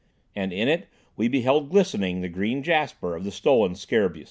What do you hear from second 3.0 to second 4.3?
of the stolen scarabaeus.